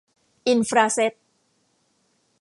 [0.47, 1.13] อินฟราเซท